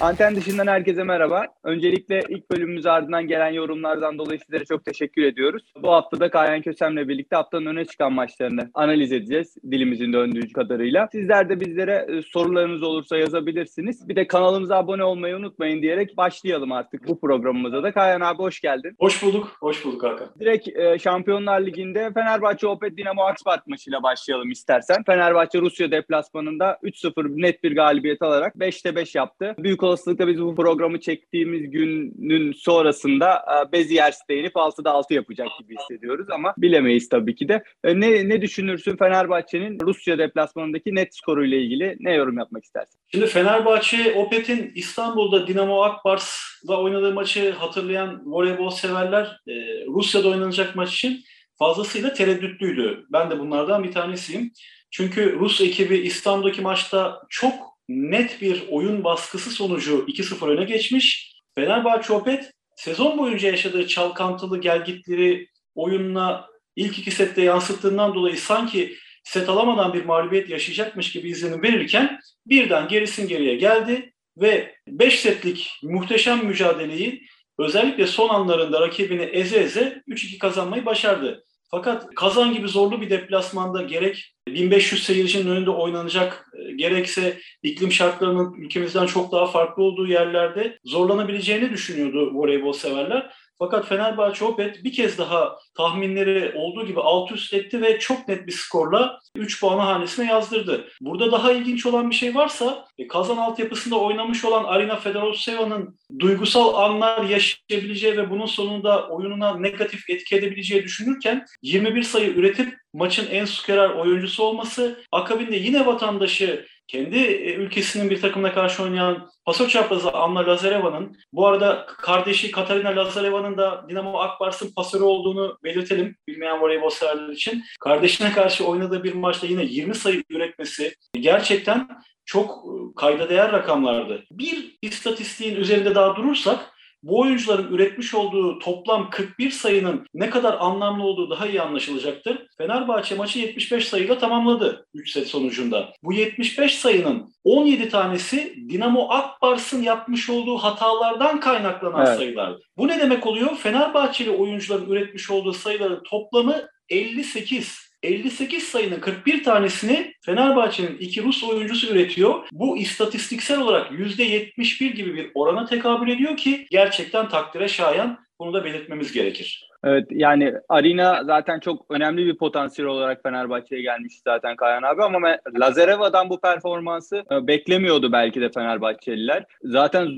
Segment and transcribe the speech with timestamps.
[0.00, 1.46] Anten dışından herkese merhaba.
[1.64, 5.72] Öncelikle ilk bölümümüz ardından gelen yorumlardan dolayı sizlere çok teşekkür ediyoruz.
[5.82, 11.08] Bu hafta da Kayan Kösem'le birlikte haftanın öne çıkan maçlarını analiz edeceğiz dilimizin döndüğü kadarıyla.
[11.12, 14.08] Sizler de bizlere e, sorularınız olursa yazabilirsiniz.
[14.08, 17.92] Bir de kanalımıza abone olmayı unutmayın diyerek başlayalım artık bu programımıza da.
[17.92, 18.96] Kayan abi hoş geldin.
[18.98, 19.56] Hoş bulduk.
[19.60, 20.28] Hoş bulduk Hakan.
[20.40, 25.02] Direkt e, Şampiyonlar Ligi'nde Fenerbahçe Opet Dinamo Akspart maçıyla başlayalım istersen.
[25.06, 29.54] Fenerbahçe Rusya deplasmanında 3-0 net bir galibiyet alarak 5'te 5 yaptı.
[29.58, 35.76] Büyük olasılıkla biz bu programı çektiğimiz günün sonrasında e, Beziyers değinip 6'da 6 yapacak gibi
[35.76, 37.62] hissediyoruz ama bilemeyiz tabii ki de.
[37.84, 43.00] E, ne, ne düşünürsün Fenerbahçe'nin Rusya deplasmanındaki net skoruyla ilgili ne yorum yapmak istersin?
[43.10, 49.52] Şimdi Fenerbahçe Opet'in İstanbul'da Dinamo Akbars'la oynadığı maçı hatırlayan voleybol severler e,
[49.86, 51.20] Rusya'da oynanacak maç için
[51.58, 53.06] fazlasıyla tereddütlüydü.
[53.12, 54.52] Ben de bunlardan bir tanesiyim.
[54.90, 61.34] Çünkü Rus ekibi İstanbul'daki maçta çok net bir oyun baskısı sonucu 2-0 öne geçmiş.
[61.54, 69.48] Fenerbahçe Opet sezon boyunca yaşadığı çalkantılı gelgitleri oyununa ilk iki sette yansıttığından dolayı sanki set
[69.48, 76.46] alamadan bir mağlubiyet yaşayacakmış gibi izlenim verirken birden gerisin geriye geldi ve 5 setlik muhteşem
[76.46, 77.22] mücadeleyi
[77.58, 81.44] özellikle son anlarında rakibini eze eze 3-2 kazanmayı başardı.
[81.70, 88.54] Fakat Kazan gibi zorlu bir deplasmanda gerek 1500 seyircinin önünde oynanacak e, gerekse iklim şartlarının
[88.54, 93.34] ülkemizden çok daha farklı olduğu yerlerde zorlanabileceğini düşünüyordu voleybol severler.
[93.58, 98.46] Fakat Fenerbahçe Opet bir kez daha tahminleri olduğu gibi alt üst etti ve çok net
[98.46, 100.88] bir skorla 3 puanı hanesine yazdırdı.
[101.00, 106.74] Burada daha ilginç olan bir şey varsa e, Kazan altyapısında oynamış olan Arina Fedorovseva'nın duygusal
[106.74, 113.44] anlar yaşayabileceği ve bunun sonunda oyununa negatif etki edebileceği düşünürken 21 sayı üretip maçın en
[113.44, 120.12] skorer oyuncusu olması akabinde yine vatandaşı kendi e, ülkesinin bir takımına karşı oynayan paso çaprazı
[120.12, 126.90] Anna Lazareva'nın, bu arada kardeşi Katarina Lazareva'nın da Dinamo Akbars'ın pasörü olduğunu belirtelim bilmeyen voleybol
[126.90, 127.64] severler için.
[127.80, 131.88] Kardeşine karşı oynadığı bir maçta yine 20 sayı üretmesi gerçekten
[132.24, 134.24] çok e, kayda değer rakamlardı.
[134.30, 141.04] Bir istatistiğin üzerinde daha durursak bu oyuncuların üretmiş olduğu toplam 41 sayının ne kadar anlamlı
[141.04, 142.46] olduğu daha iyi anlaşılacaktır.
[142.58, 145.92] Fenerbahçe maçı 75 sayıyla tamamladı 3 set sonucunda.
[146.02, 152.16] Bu 75 sayının 17 tanesi Dinamo Akbars'ın yapmış olduğu hatalardan kaynaklanan evet.
[152.16, 152.56] sayılar.
[152.76, 153.56] Bu ne demek oluyor?
[153.56, 157.87] Fenerbahçeli oyuncuların üretmiş olduğu sayıların toplamı 58.
[158.02, 162.34] 58 sayının 41 tanesini Fenerbahçe'nin iki Rus oyuncusu üretiyor.
[162.52, 168.18] Bu istatistiksel olarak %71 gibi bir orana tekabül ediyor ki gerçekten takdire şayan.
[168.40, 169.68] Bunu da belirtmemiz gerekir.
[169.84, 175.38] Evet yani Arina zaten çok önemli bir potansiyel olarak Fenerbahçe'ye gelmiş zaten Kayan abi ama
[175.58, 179.44] Lazareva'dan bu performansı e, beklemiyordu belki de Fenerbahçeliler.
[179.62, 180.08] Zaten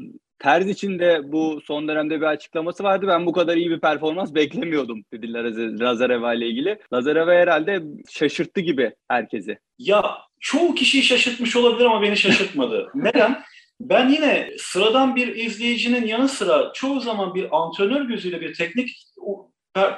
[0.40, 3.06] Terz için de bu son dönemde bir açıklaması vardı.
[3.08, 5.44] Ben bu kadar iyi bir performans beklemiyordum dediler
[5.80, 6.78] Lazareva ile ilgili.
[6.92, 9.58] Lazareva herhalde şaşırttı gibi herkesi.
[9.78, 12.90] Ya çoğu kişiyi şaşırtmış olabilir ama beni şaşırtmadı.
[12.94, 13.42] Neden?
[13.80, 18.90] Ben yine sıradan bir izleyicinin yanı sıra çoğu zaman bir antrenör gözüyle bir teknik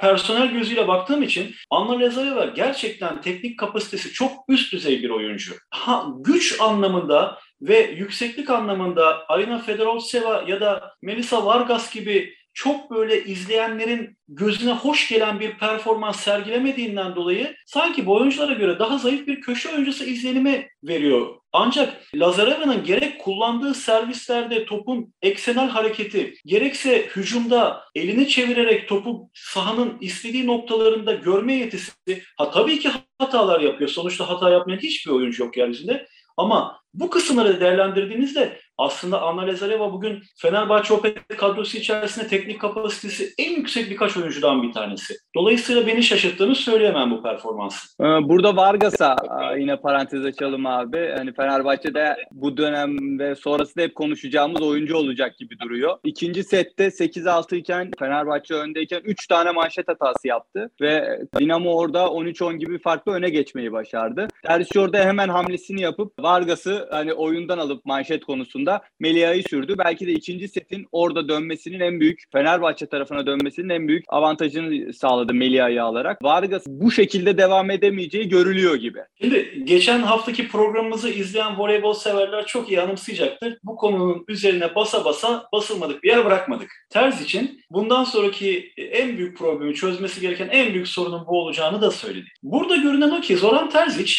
[0.01, 5.53] personel gözüyle baktığım için Anna Lazareva gerçekten teknik kapasitesi çok üst düzey bir oyuncu.
[5.69, 13.23] Ha, güç anlamında ve yükseklik anlamında Arina Fedorovseva ya da Melissa Vargas gibi çok böyle
[13.23, 19.41] izleyenlerin gözüne hoş gelen bir performans sergilemediğinden dolayı sanki bu oyunculara göre daha zayıf bir
[19.41, 21.35] köşe oyuncusu izlenimi veriyor.
[21.53, 30.47] Ancak Lazareva'nın gerek kullandığı servislerde topun eksenel hareketi, gerekse hücumda elini çevirerek topu sahanın istediği
[30.47, 33.89] noktalarında görme yetisi, ha tabii ki hatalar yapıyor.
[33.89, 36.07] Sonuçta hata yapmayan hiçbir oyuncu yok yeryüzünde.
[36.37, 43.55] Ama bu kısımları değerlendirdiğinizde aslında Anna Lazareva bugün Fenerbahçe Opet kadrosu içerisinde teknik kapasitesi en
[43.55, 45.15] yüksek birkaç oyuncudan bir tanesi.
[45.35, 48.03] Dolayısıyla beni şaşırttığını söyleyemem bu performansı.
[48.03, 49.15] Ee, burada Vargas'a
[49.57, 51.13] yine parantez açalım abi.
[51.17, 55.97] Hani Fenerbahçe'de bu dönem ve sonrasında hep konuşacağımız oyuncu olacak gibi duruyor.
[56.03, 62.55] İkinci sette 8-6 iken Fenerbahçe öndeyken 3 tane manşet hatası yaptı ve Dinamo orada 13-10
[62.55, 64.27] gibi farklı öne geçmeyi başardı.
[64.45, 69.75] Tersi orada hemen hamlesini yapıp Vargas'ı hani oyundan alıp manşet konusunda Melia'yı sürdü.
[69.77, 75.33] Belki de ikinci setin orada dönmesinin en büyük Fenerbahçe tarafına dönmesinin en büyük avantajını sağladı
[75.33, 76.23] Melia'yı alarak.
[76.23, 78.99] Vargas bu şekilde devam edemeyeceği görülüyor gibi.
[79.21, 83.57] Şimdi geçen haftaki programımızı izleyen voleybol severler çok iyi anımsayacaktır.
[83.63, 86.71] Bu konunun üzerine basa basa basılmadık bir yer bırakmadık.
[86.89, 91.91] Terz için bundan sonraki en büyük problemi çözmesi gereken en büyük sorunun bu olacağını da
[91.91, 92.27] söyledi.
[92.43, 94.13] Burada görünen o ki Zoran Terzic,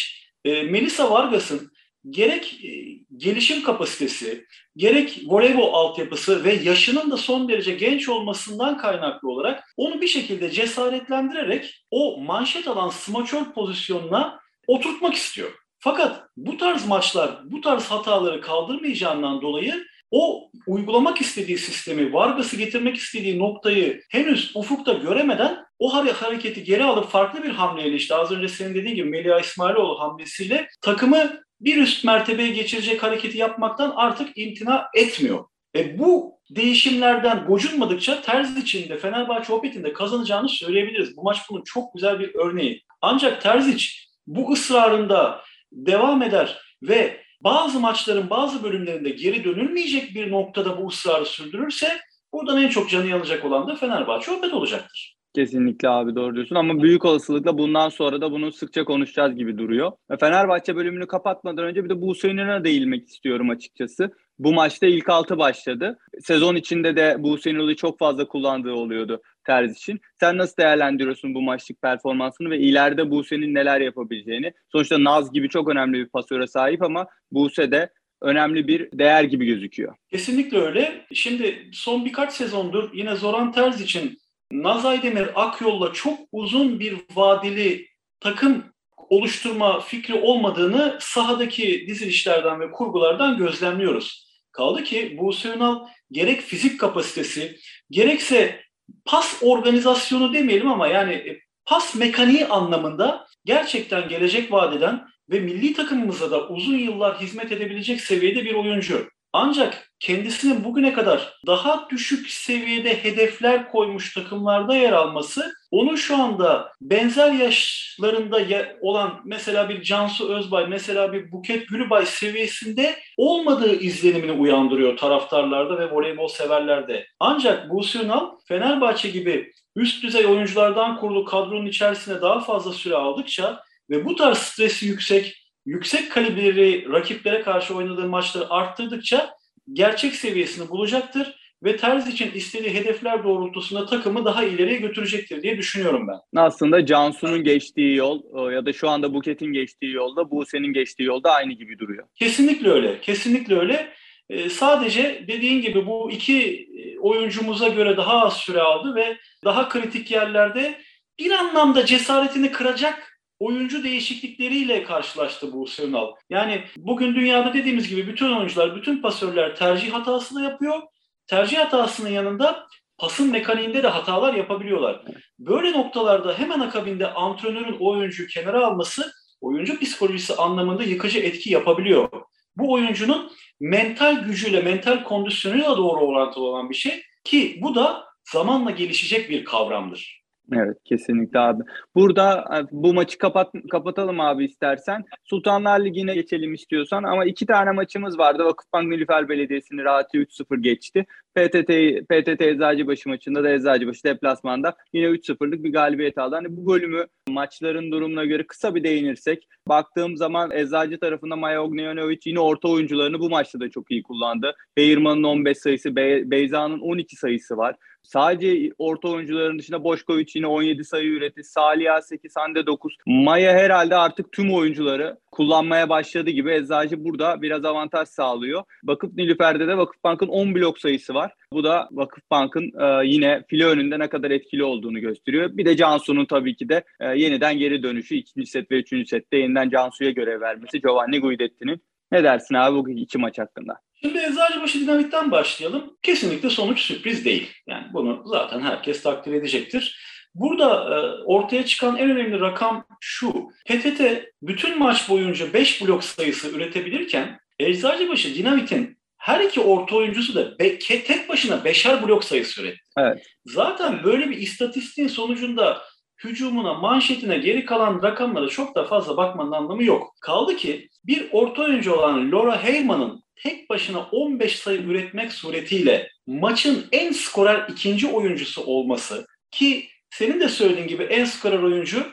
[0.45, 1.71] e, Melisa Vargas'ın
[2.09, 4.45] gerek e, gelişim kapasitesi,
[4.77, 10.51] gerek voleybol altyapısı ve yaşının da son derece genç olmasından kaynaklı olarak onu bir şekilde
[10.51, 15.51] cesaretlendirerek o manşet alan smaçör pozisyonuna oturtmak istiyor.
[15.79, 22.95] Fakat bu tarz maçlar bu tarz hataları kaldırmayacağından dolayı o uygulamak istediği sistemi, Vargas'ı getirmek
[22.95, 28.47] istediği noktayı henüz ufukta göremeden o hareketi geri alıp farklı bir hamleyle işte az önce
[28.47, 34.87] senin dediğin gibi Melia İsmailoğlu hamlesiyle takımı bir üst mertebeye geçirecek hareketi yapmaktan artık imtina
[34.93, 35.45] etmiyor.
[35.75, 41.17] Ve bu değişimlerden gocunmadıkça Terz içinde Fenerbahçe Opet'in kazanacağını söyleyebiliriz.
[41.17, 42.81] Bu maç bunun çok güzel bir örneği.
[43.01, 43.85] Ancak Terzic
[44.27, 45.41] bu ısrarında
[45.71, 51.99] devam eder ve bazı maçların bazı bölümlerinde geri dönülmeyecek bir noktada bu ısrarı sürdürürse
[52.33, 55.14] buradan en çok canı yanacak olan da Fenerbahçe Opet olacaktır.
[55.35, 59.91] Kesinlikle abi doğru diyorsun ama büyük olasılıkla bundan sonra da bunu sıkça konuşacağız gibi duruyor.
[60.19, 64.11] Fenerbahçe bölümünü kapatmadan önce bir de Buse Ünlü'ne değinmek istiyorum açıkçası.
[64.39, 65.97] Bu maçta ilk altı başladı.
[66.21, 69.99] Sezon içinde de Buse Ünlü'yü çok fazla kullandığı oluyordu Terz için.
[70.19, 74.53] Sen nasıl değerlendiriyorsun bu maçlık performansını ve ileride Buse'nin neler yapabileceğini?
[74.71, 77.89] Sonuçta Naz gibi çok önemli bir pasöre sahip ama Buse de
[78.21, 79.95] önemli bir değer gibi gözüküyor.
[80.09, 81.05] Kesinlikle öyle.
[81.13, 84.17] Şimdi son birkaç sezondur yine Zoran Terz için
[84.51, 87.87] Naz Aydemir Akyol'la çok uzun bir vadeli
[88.19, 88.63] takım
[88.97, 94.25] oluşturma fikri olmadığını sahadaki dizilişlerden ve kurgulardan gözlemliyoruz.
[94.51, 97.57] Kaldı ki Buse Ünal gerek fizik kapasitesi
[97.89, 98.61] gerekse
[99.05, 106.31] pas organizasyonu demeyelim ama yani e, pas mekaniği anlamında gerçekten gelecek vadeden ve milli takımımıza
[106.31, 109.09] da uzun yıllar hizmet edebilecek seviyede bir oyuncu.
[109.37, 116.71] Ancak kendisinin bugüne kadar daha düşük seviyede hedefler koymuş takımlarda yer alması onu şu anda
[116.81, 118.39] benzer yaşlarında
[118.81, 125.91] olan mesela bir Cansu Özbay, mesela bir Buket Gülübay seviyesinde olmadığı izlenimini uyandırıyor taraftarlarda ve
[125.91, 127.05] voleybol severlerde.
[127.19, 133.63] Ancak Buse Ünal Fenerbahçe gibi üst düzey oyunculardan kurulu kadronun içerisine daha fazla süre aldıkça
[133.89, 139.35] ve bu tarz stresi yüksek, yüksek kalibreli rakiplere karşı oynadığı maçları arttırdıkça
[139.73, 146.07] gerçek seviyesini bulacaktır ve Terz için istediği hedefler doğrultusunda takımı daha ileriye götürecektir diye düşünüyorum
[146.07, 146.41] ben.
[146.41, 151.31] Aslında Cansu'nun geçtiği yol e, ya da şu anda Buket'in geçtiği yolda Buse'nin geçtiği yolda
[151.31, 152.07] aynı gibi duruyor.
[152.15, 153.01] Kesinlikle öyle.
[153.01, 153.93] Kesinlikle öyle.
[154.29, 159.69] Ee, sadece dediğin gibi bu iki e, oyuncumuza göre daha az süre aldı ve daha
[159.69, 160.81] kritik yerlerde
[161.19, 166.11] bir anlamda cesaretini kıracak oyuncu değişiklikleriyle karşılaştı bu Ünal.
[166.29, 170.81] Yani bugün dünyada dediğimiz gibi bütün oyuncular, bütün pasörler tercih hatası da yapıyor.
[171.27, 172.67] Tercih hatasının yanında
[172.97, 175.05] pasın mekaniğinde de hatalar yapabiliyorlar.
[175.39, 179.11] Böyle noktalarda hemen akabinde antrenörün o oyuncuyu kenara alması
[179.41, 182.09] oyuncu psikolojisi anlamında yıkıcı etki yapabiliyor.
[182.57, 188.71] Bu oyuncunun mental gücüyle, mental kondisyonuyla doğru orantılı olan bir şey ki bu da zamanla
[188.71, 190.24] gelişecek bir kavramdır.
[190.53, 191.63] Evet kesinlikle abi.
[191.95, 195.03] Burada e, bu maçı kapat kapatalım abi istersen.
[195.23, 198.45] Sultanlar Ligi'ne geçelim istiyorsan ama iki tane maçımız vardı.
[198.45, 201.05] Vakıfbank Nilüfer Belediyesi'ni rahat 3-0 geçti.
[201.35, 201.71] PTT
[202.09, 206.35] PTT Eczacıbaşı maçında da Eczacıbaşı deplasmanda yine 3-0'lık bir galibiyet aldı.
[206.35, 212.19] Hani bu bölümü maçların durumuna göre kısa bir değinirsek baktığım zaman Eczacı tarafında Maya Ognjanovic
[212.25, 214.55] yine orta oyuncularını bu maçta da çok iyi kullandı.
[214.77, 217.75] Beyirman'ın 15 sayısı, Be Beyza'nın 12 sayısı var.
[218.05, 221.43] Sadece orta oyuncuların dışında Boşkovic yine 17 sayı üretti.
[221.43, 222.97] Salih 8, Hande 9.
[223.05, 228.63] Maya herhalde artık tüm oyuncuları kullanmaya başladı gibi Eczacı burada biraz avantaj sağlıyor.
[228.83, 231.33] Vakıf Nilüfer'de de Vakıfbank'ın 10 blok sayısı var.
[231.53, 235.57] Bu da Vakıfbank'ın e, yine file önünde ne kadar etkili olduğunu gösteriyor.
[235.57, 239.37] Bir de Cansu'nun tabii ki de e, yeniden geri dönüşü ikinci set ve üçüncü sette
[239.37, 241.81] yeniden Cansu'ya görev vermesi Giovanni Guidetti'nin.
[242.11, 243.84] Ne dersin abi bu iki maç hakkında?
[244.01, 245.97] Şimdi Eczacıbaşı dinamikten başlayalım.
[246.01, 247.51] Kesinlikle sonuç sürpriz değil.
[247.67, 249.99] Yani bunu zaten herkes takdir edecektir.
[250.35, 253.47] Burada e, ortaya çıkan en önemli rakam şu.
[253.65, 254.01] PTT
[254.41, 260.79] bütün maç boyunca 5 blok sayısı üretebilirken Eczacıbaşı Dinamit'in her iki orta oyuncusu da be,
[260.79, 262.79] tek başına beşer blok sayısı üretti.
[262.97, 263.23] Evet.
[263.45, 265.81] Zaten böyle bir istatistiğin sonucunda
[266.23, 270.15] hücumuna, manşetine geri kalan rakamlara çok da fazla bakmanın anlamı yok.
[270.21, 276.85] Kaldı ki bir orta oyuncu olan Laura Heyman'ın tek başına 15 sayı üretmek suretiyle maçın
[276.91, 282.07] en skorer ikinci oyuncusu olması ki senin de söylediğin gibi en skorer oyuncu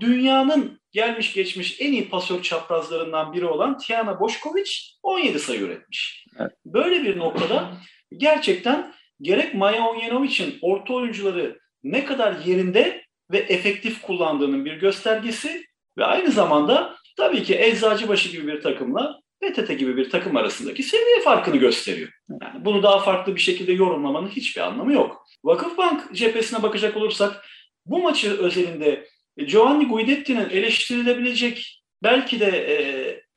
[0.00, 4.70] dünyanın gelmiş geçmiş en iyi pasör çaprazlarından biri olan Tiana Boşkovic
[5.02, 6.26] 17 sayı üretmiş.
[6.40, 6.52] Evet.
[6.66, 7.72] Böyle bir noktada
[8.16, 15.64] gerçekten gerek Maya Onyenovic'in orta oyuncuları ne kadar yerinde ve efektif kullandığının bir göstergesi
[15.98, 19.20] ve aynı zamanda tabii ki Eczacıbaşı gibi bir takımla
[19.52, 22.08] PTT gibi bir takım arasındaki seviye farkını gösteriyor.
[22.42, 25.26] Yani bunu daha farklı bir şekilde yorumlamanın hiçbir anlamı yok.
[25.44, 27.44] Vakıfbank cephesine bakacak olursak
[27.86, 29.08] bu maçı özelinde
[29.46, 32.76] Giovanni Guidetti'nin eleştirilebilecek belki de e,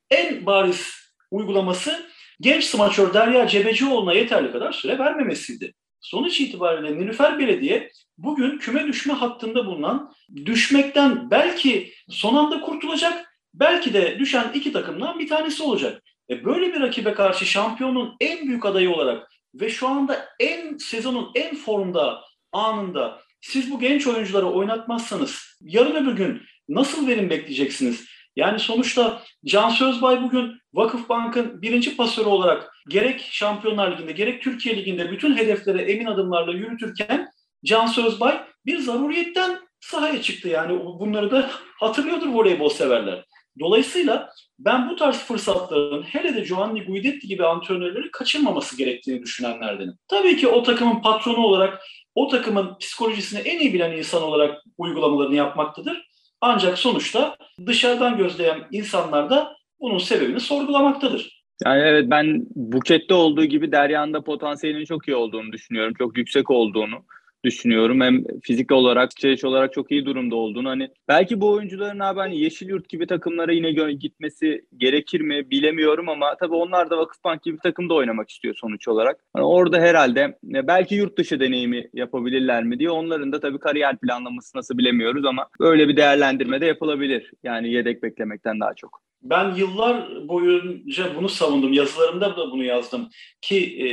[0.10, 0.94] en bariz
[1.32, 2.06] uygulaması
[2.42, 5.74] genç smaçör Derya Cebecioğlu'na yeterli kadar süre vermemesiydi.
[6.00, 10.14] Sonuç itibariyle Nilüfer Belediye bugün küme düşme hattında bulunan
[10.46, 13.27] düşmekten belki son anda kurtulacak,
[13.60, 16.04] belki de düşen iki takımdan bir tanesi olacak.
[16.30, 21.32] E böyle bir rakibe karşı şampiyonun en büyük adayı olarak ve şu anda en sezonun
[21.36, 22.22] en formda
[22.52, 28.06] anında siz bu genç oyuncuları oynatmazsanız yarın öbür gün nasıl verim bekleyeceksiniz?
[28.36, 35.12] Yani sonuçta Can Sözbay bugün Vakıfbank'ın birinci pasörü olarak gerek Şampiyonlar Ligi'nde gerek Türkiye Ligi'nde
[35.12, 37.30] bütün hedeflere emin adımlarla yürütürken
[37.66, 40.48] Can Sözbay bir zaruriyetten sahaya çıktı.
[40.48, 43.26] Yani bunları da hatırlıyordur voleybol severler.
[43.60, 49.94] Dolayısıyla ben bu tarz fırsatların hele de Giovanni Guidetti gibi antrenörleri kaçırmaması gerektiğini düşünenlerdenim.
[50.08, 51.82] Tabii ki o takımın patronu olarak,
[52.16, 56.08] o takımın psikolojisini en iyi bilen insan olarak uygulamalarını yapmaktadır.
[56.42, 61.38] Ancak sonuçta dışarıdan gözleyen insanlar da bunun sebebini sorgulamaktadır.
[61.66, 65.94] Yani evet ben Buket'te olduğu gibi Derya'nın da potansiyelinin çok iyi olduğunu düşünüyorum.
[65.98, 66.96] Çok yüksek olduğunu
[67.44, 68.01] düşünüyorum.
[68.01, 70.70] Hem fizik olarak, çeyiş olarak çok iyi durumda olduğunu.
[70.70, 76.36] Hani belki bu oyuncuların abi hani Yeşilyurt gibi takımlara yine gitmesi gerekir mi bilemiyorum ama
[76.39, 79.20] tabii onlar da Vakıfbank gibi takımda oynamak istiyor sonuç olarak.
[79.34, 80.20] Hani orada herhalde
[80.56, 85.25] e, belki yurt dışı deneyimi yapabilirler mi diye onların da tabii kariyer planlaması nasıl bilemiyoruz
[85.25, 87.32] ama böyle bir değerlendirme de yapılabilir.
[87.44, 89.07] Yani yedek beklemekten daha çok.
[89.22, 91.74] Ben yıllar boyunca bunu savundum.
[91.74, 93.10] Yazılarımda da bunu yazdım.
[93.42, 93.88] Ki e,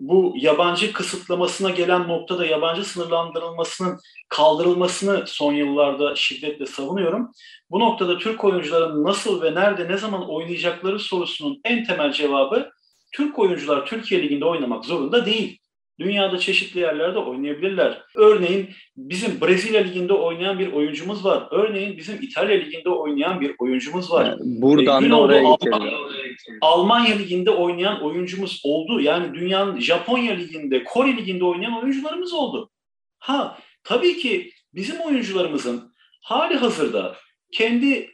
[0.00, 3.98] bu yabancı kısıtlamasına gelen noktada yabancı sınırlandırılmasının
[4.28, 7.30] kaldırılmasını son yıllarda şiddetle savunuyorum.
[7.70, 12.70] Bu noktada Türk oyuncuların nasıl ve nerede ne zaman oynayacakları sorusunun en temel cevabı
[13.12, 15.61] Türk oyuncular Türkiye Ligi'nde oynamak zorunda değil.
[16.00, 18.02] Dünyada çeşitli yerlerde oynayabilirler.
[18.16, 21.48] Örneğin bizim Brezilya Ligi'nde oynayan bir oyuncumuz var.
[21.50, 24.26] Örneğin bizim İtalya Ligi'nde oynayan bir oyuncumuz var.
[24.26, 25.90] Yani buradan e, da oraya Alman,
[26.60, 29.00] Almanya Ligi'nde oynayan oyuncumuz oldu.
[29.00, 32.70] Yani dünyanın Japonya Ligi'nde, Kore Ligi'nde oynayan oyuncularımız oldu.
[33.18, 37.16] Ha tabii ki bizim oyuncularımızın hali hazırda
[37.52, 38.10] kendi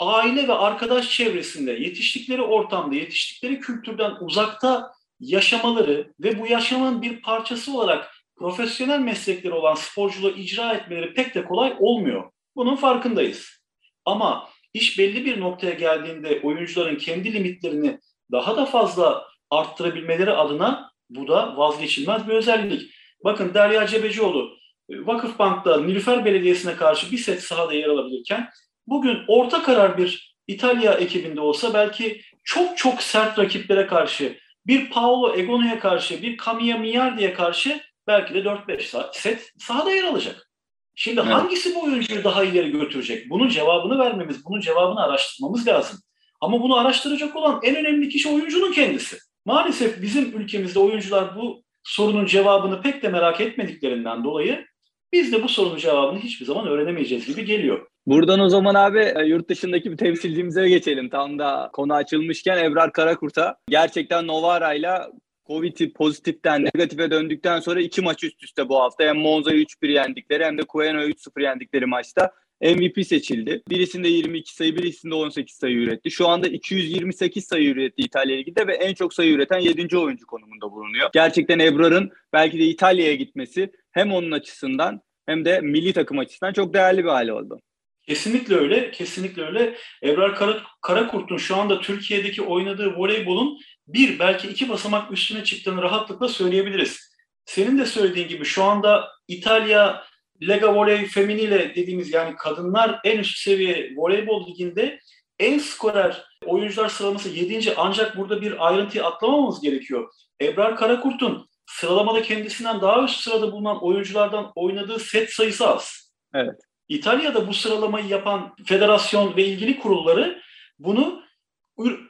[0.00, 4.90] aile ve arkadaş çevresinde yetiştikleri ortamda, yetiştikleri kültürden uzakta
[5.20, 11.44] yaşamaları ve bu yaşamın bir parçası olarak profesyonel meslekleri olan sporculuğu icra etmeleri pek de
[11.44, 12.30] kolay olmuyor.
[12.56, 13.62] Bunun farkındayız.
[14.04, 17.98] Ama iş belli bir noktaya geldiğinde oyuncuların kendi limitlerini
[18.32, 22.94] daha da fazla arttırabilmeleri adına bu da vazgeçilmez bir özellik.
[23.24, 24.58] Bakın Derya Cebecioğlu
[24.90, 28.50] Vakıfbank'ta Nilüfer Belediyesi'ne karşı bir set sahada yer alabilirken
[28.86, 35.34] bugün orta karar bir İtalya ekibinde olsa belki çok çok sert rakiplere karşı bir Paolo
[35.34, 40.50] Egono'ya karşı, bir Kamiya Miyardi'ye karşı belki de 4-5 set sahada yer alacak.
[40.94, 41.32] Şimdi evet.
[41.32, 43.30] hangisi bu oyuncuyu daha ileri götürecek?
[43.30, 45.98] Bunun cevabını vermemiz, bunun cevabını araştırmamız lazım.
[46.40, 49.18] Ama bunu araştıracak olan en önemli kişi oyuncunun kendisi.
[49.44, 54.66] Maalesef bizim ülkemizde oyuncular bu sorunun cevabını pek de merak etmediklerinden dolayı
[55.12, 57.86] biz de bu sorunun cevabını hiçbir zaman öğrenemeyeceğiz gibi geliyor.
[58.08, 61.08] Buradan o zaman abi e, yurt dışındaki bir temsilcimize geçelim.
[61.08, 65.12] Tam da konu açılmışken Ebrar Karakurt'a gerçekten Novara'yla
[65.46, 69.04] Covid pozitiften negatife döndükten sonra iki maç üst üste bu hafta.
[69.04, 73.62] Hem Monza'yı 3-1 yendikleri hem de Cueno'yu 3-0 yendikleri maçta MVP seçildi.
[73.70, 76.10] Birisinde 22 sayı, birisinde 18 sayı üretti.
[76.10, 79.98] Şu anda 228 sayı üretti İtalya Ligi'nde ve en çok sayı üreten 7.
[79.98, 81.10] oyuncu konumunda bulunuyor.
[81.12, 86.74] Gerçekten Ebrar'ın belki de İtalya'ya gitmesi hem onun açısından hem de milli takım açısından çok
[86.74, 87.60] değerli bir hale oldu.
[88.08, 89.74] Kesinlikle öyle, kesinlikle öyle.
[90.02, 96.28] Ebrar Kara, Karakurt'un şu anda Türkiye'deki oynadığı voleybolun bir belki iki basamak üstüne çıktığını rahatlıkla
[96.28, 97.14] söyleyebiliriz.
[97.44, 100.04] Senin de söylediğin gibi şu anda İtalya
[100.42, 105.00] Lega Voley Feminiyle dediğimiz yani kadınlar en üst seviye voleybol liginde
[105.38, 107.74] en skorer oyuncular sıralaması 7.
[107.76, 110.12] ancak burada bir ayrıntıyı atlamamamız gerekiyor.
[110.42, 116.12] Ebrar Karakurt'un sıralamada kendisinden daha üst sırada bulunan oyunculardan oynadığı set sayısı az.
[116.34, 116.67] Evet.
[116.88, 120.42] İtalya'da bu sıralamayı yapan federasyon ve ilgili kurulları
[120.78, 121.22] bunu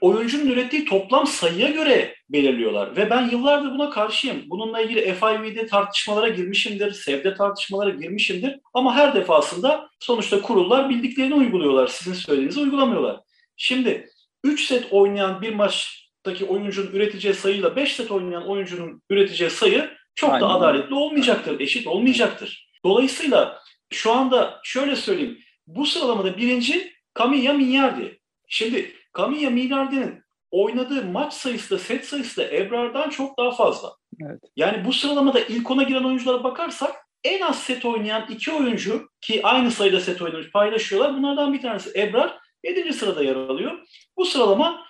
[0.00, 2.96] oyuncunun ürettiği toplam sayıya göre belirliyorlar.
[2.96, 4.42] Ve ben yıllardır buna karşıyım.
[4.46, 8.60] Bununla ilgili FIV'de tartışmalara girmişimdir, SEV'de tartışmalara girmişimdir.
[8.74, 11.86] Ama her defasında sonuçta kurullar bildiklerini uyguluyorlar.
[11.86, 13.20] Sizin söylediğinizi uygulamıyorlar.
[13.56, 14.08] Şimdi
[14.44, 20.30] 3 set oynayan bir maçtaki oyuncunun üreteceği sayıyla 5 set oynayan oyuncunun üreteceği sayı çok
[20.30, 20.40] Aynen.
[20.40, 22.68] da adaletli olmayacaktır, eşit olmayacaktır.
[22.84, 23.58] Dolayısıyla
[23.90, 25.38] şu anda şöyle söyleyeyim.
[25.66, 28.20] Bu sıralamada birinci Camilla Mignardi.
[28.48, 33.92] Şimdi Camilla Mignardi'nin oynadığı maç sayısı da set sayısı da Ebrar'dan çok daha fazla.
[34.22, 34.40] Evet.
[34.56, 39.40] Yani bu sıralamada ilk ona giren oyunculara bakarsak en az set oynayan iki oyuncu ki
[39.42, 41.16] aynı sayıda set oynamış paylaşıyorlar.
[41.16, 42.92] Bunlardan bir tanesi Ebrar 7.
[42.92, 43.78] sırada yer alıyor.
[44.16, 44.86] Bu sıralama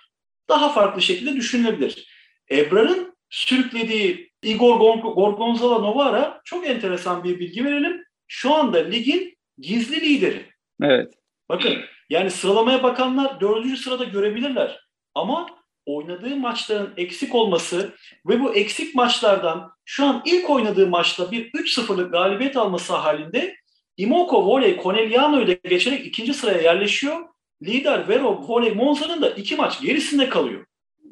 [0.49, 2.07] daha farklı şekilde düşünülebilir.
[2.51, 8.03] Ebrar'ın sürüklediği Igor Gorgonzola Novara çok enteresan bir bilgi verelim.
[8.31, 10.45] Şu anda ligin gizli lideri.
[10.81, 11.13] Evet.
[11.49, 11.77] Bakın
[12.09, 14.79] yani sıralamaya bakanlar dördüncü sırada görebilirler.
[15.15, 15.47] Ama
[15.85, 17.93] oynadığı maçların eksik olması
[18.27, 23.55] ve bu eksik maçlardan şu an ilk oynadığı maçta bir 3-0'lık galibiyet alması halinde
[23.97, 27.25] Imoko Voley Conegliano'yu da geçerek ikinci sıraya yerleşiyor.
[27.63, 30.65] Lider Vero Voley Monza'nın da iki maç gerisinde kalıyor.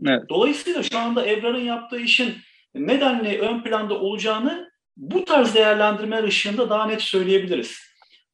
[0.05, 0.29] Evet.
[0.29, 2.33] Dolayısıyla şu anda Ebrar'ın yaptığı işin
[2.75, 7.79] nedenle ön planda olacağını bu tarz değerlendirme ışığında daha net söyleyebiliriz.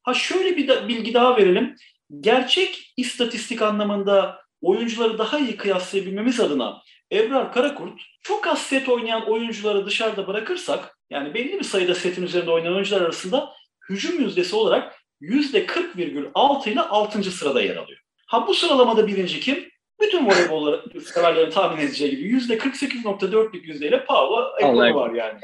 [0.02, 1.76] Ha şöyle bir da, bilgi daha verelim.
[2.20, 9.86] Gerçek istatistik anlamında oyuncuları daha iyi kıyaslayabilmemiz adına Ebrar Karakurt çok az set oynayan oyuncuları
[9.86, 13.52] dışarıda bırakırsak yani belli bir sayıda setin üzerinde oynayan oyuncular arasında
[13.88, 17.22] hücum yüzdesi olarak %40,6 ile 6.
[17.22, 18.00] sırada yer alıyor.
[18.26, 19.68] Ha bu sıralamada birinci kim?
[20.00, 25.40] Bütün voleybol severlerin tahmin edeceği gibi %48.4'lük yüzdeyle Paolo Egolo var yani.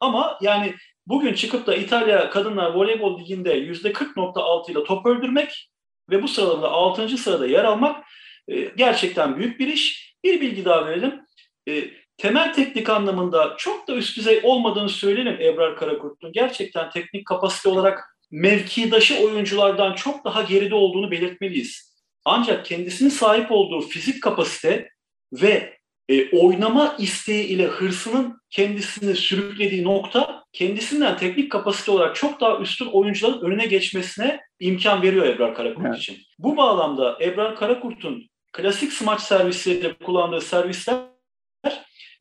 [0.00, 0.74] Ama yani
[1.06, 5.70] bugün çıkıp da İtalya Kadınlar Voleybol Ligi'nde %40.6 ile top öldürmek
[6.10, 7.08] ve bu sıralamada 6.
[7.08, 8.04] sırada yer almak
[8.48, 10.16] e, gerçekten büyük bir iş.
[10.24, 11.20] Bir bilgi daha verelim.
[11.68, 11.84] E,
[12.16, 16.32] temel teknik anlamında çok da üst düzey olmadığını söyleyelim Ebrar Karakurt'un.
[16.32, 21.96] Gerçekten teknik kapasite olarak mevkidaşı oyunculardan çok daha geride olduğunu belirtmeliyiz.
[22.24, 24.90] Ancak kendisinin sahip olduğu fizik kapasite
[25.32, 25.75] ve
[26.08, 32.86] e, oynama isteği ile hırsının kendisini sürüklediği nokta kendisinden teknik kapasite olarak çok daha üstün
[32.86, 35.98] oyuncuların önüne geçmesine imkan veriyor Ebrar Karakurt evet.
[35.98, 36.16] için.
[36.38, 40.96] Bu bağlamda Ebrar Karakurt'un klasik smaç servisleriyle kullandığı servisler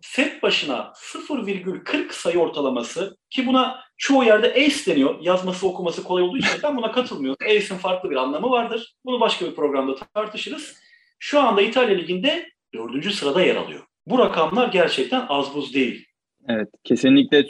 [0.02, 5.16] set başına 0,40 sayı ortalaması ki buna çoğu yerde ace deniyor.
[5.22, 7.46] Yazması okuması kolay olduğu için ben buna katılmıyorum.
[7.46, 8.96] Ace'in farklı bir anlamı vardır.
[9.06, 10.76] Bunu başka bir programda tartışırız.
[11.20, 13.84] Şu anda İtalya Ligi'nde dördüncü sırada yer alıyor.
[14.08, 16.06] Bu rakamlar gerçekten az buz değil.
[16.48, 17.48] Evet kesinlikle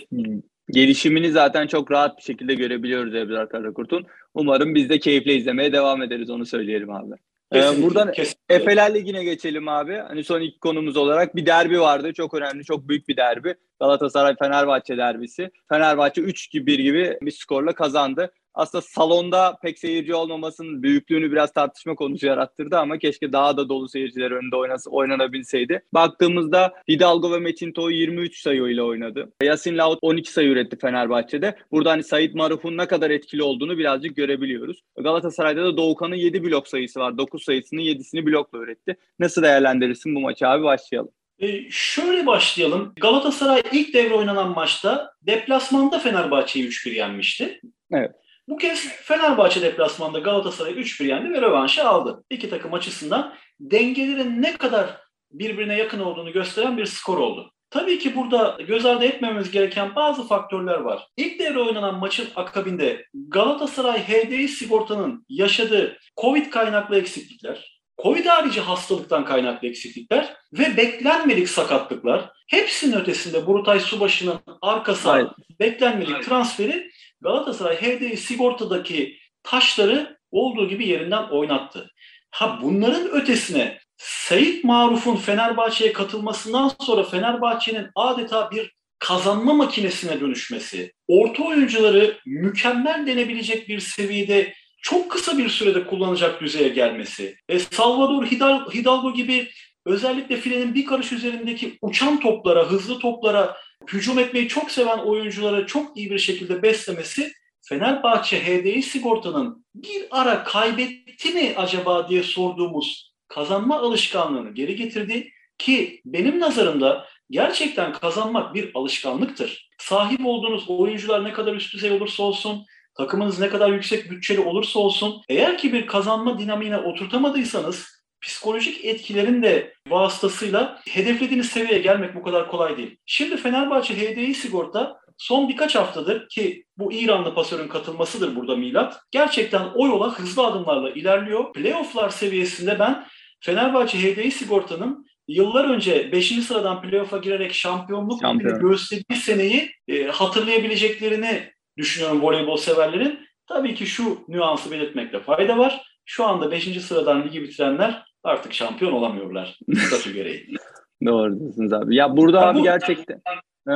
[0.70, 4.06] gelişimini zaten çok rahat bir şekilde görebiliyoruz Ebrar Karakurt'un.
[4.34, 7.16] Umarım biz de keyifle izlemeye devam ederiz onu söyleyelim abi.
[7.52, 8.56] Ee, kesinlikle, buradan kesinlikle.
[8.56, 9.96] Efeler Ligi'ne geçelim abi.
[9.96, 12.14] Hani son ilk konumuz olarak bir derbi vardı.
[12.14, 13.56] Çok önemli, çok büyük bir derbi.
[13.80, 15.52] Galatasaray-Fenerbahçe derbisi.
[15.70, 22.28] Fenerbahçe 3-1 gibi bir skorla kazandı aslında salonda pek seyirci olmamasının büyüklüğünü biraz tartışma konusu
[22.28, 25.84] yarattırdı ama keşke daha da dolu seyirciler önünde oynası, oynanabilseydi.
[25.94, 29.32] Baktığımızda Hidalgo ve Metin Toğ 23 sayı ile oynadı.
[29.44, 31.56] Yasin Laut 12 sayı üretti Fenerbahçe'de.
[31.72, 34.82] Burada hani Sait Maruf'un ne kadar etkili olduğunu birazcık görebiliyoruz.
[34.98, 37.18] Galatasaray'da da Doğukan'ın 7 blok sayısı var.
[37.18, 38.96] 9 sayısını 7'sini blokla üretti.
[39.20, 41.12] Nasıl değerlendirirsin bu maçı abi başlayalım.
[41.40, 42.94] E, şöyle başlayalım.
[43.02, 47.62] Galatasaray ilk devre oynanan maçta deplasmanda Fenerbahçe'yi 3-1 yenmişti.
[47.92, 48.12] Evet.
[48.48, 52.24] Bu kez Fenerbahçe deplasmanda Galatasaray 3-1 yendi ve rövanşı aldı.
[52.30, 57.52] İki takım açısından dengelerin ne kadar birbirine yakın olduğunu gösteren bir skor oldu.
[57.70, 61.08] Tabii ki burada göz ardı etmememiz gereken bazı faktörler var.
[61.18, 69.26] İlk devre oynanan maçın akabinde Galatasaray HDI sigortanın yaşadığı Covid kaynaklı eksiklikler, Covid harici hastalıktan
[69.26, 75.30] kaynaklı eksiklikler ve beklenmedik sakatlıklar hepsinin ötesinde Burutay Subaşı'nın arkası
[75.60, 76.92] beklenmedik transferi
[77.26, 81.92] Galatasaray HDI sigortadaki taşları olduğu gibi yerinden oynattı.
[82.32, 91.44] Ha bunların ötesine Sayit Maruf'un Fenerbahçe'ye katılmasından sonra Fenerbahçe'nin adeta bir kazanma makinesine dönüşmesi, orta
[91.44, 98.26] oyuncuları mükemmel denebilecek bir seviyede çok kısa bir sürede kullanacak düzeye gelmesi, e, Salvador
[98.74, 99.50] Hidalgo gibi
[99.86, 103.58] özellikle filenin bir karış üzerindeki uçan toplara, hızlı toplara
[103.94, 110.44] hücum etmeyi çok seven oyuncuları çok iyi bir şekilde beslemesi Fenerbahçe HDI sigortanın bir ara
[110.44, 118.72] kaybetti mi acaba diye sorduğumuz kazanma alışkanlığını geri getirdi ki benim nazarımda gerçekten kazanmak bir
[118.74, 119.70] alışkanlıktır.
[119.78, 122.66] Sahip olduğunuz oyuncular ne kadar üst düzey olursa olsun,
[122.98, 127.95] takımınız ne kadar yüksek bütçeli olursa olsun, eğer ki bir kazanma dinamiğine oturtamadıysanız
[128.26, 132.98] psikolojik etkilerin de vasıtasıyla hedeflediğiniz seviyeye gelmek bu kadar kolay değil.
[133.06, 139.00] Şimdi Fenerbahçe HDI sigorta son birkaç haftadır ki bu İranlı pasörün katılmasıdır burada milat.
[139.12, 141.54] Gerçekten o yola hızlı adımlarla ilerliyor.
[141.54, 143.08] Playoff'lar seviyesinde ben
[143.40, 146.28] Fenerbahçe HDI sigortanın yıllar önce 5.
[146.28, 148.60] sıradan playoff'a girerek şampiyonluk Şampiyon.
[148.60, 153.20] gösterdiği seneyi e, hatırlayabileceklerini düşünüyorum voleybol severlerin.
[153.48, 155.82] Tabii ki şu nüansı belirtmekte fayda var.
[156.06, 156.82] Şu anda 5.
[156.82, 160.48] sıradan ligi bitirenler artık şampiyon olamıyorlar statü gereği.
[161.06, 161.96] Doğru diyorsunuz abi.
[161.96, 163.22] Ya burada ya abi bu, gerçekten
[163.70, 163.74] e,